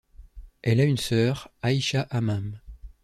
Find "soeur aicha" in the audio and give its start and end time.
0.97-2.07